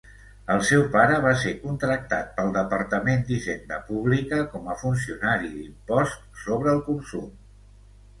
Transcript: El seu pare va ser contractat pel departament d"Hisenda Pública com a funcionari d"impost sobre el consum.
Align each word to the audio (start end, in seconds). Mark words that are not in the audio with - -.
El 0.53 0.61
seu 0.67 0.83
pare 0.93 1.17
va 1.25 1.33
ser 1.41 1.51
contractat 1.65 2.31
pel 2.39 2.49
departament 2.55 3.21
d"Hisenda 3.27 3.77
Pública 3.89 4.39
com 4.55 4.71
a 4.73 4.79
funcionari 4.85 5.53
d"impost 5.59 6.25
sobre 6.47 6.73
el 6.77 6.83
consum. 6.89 7.29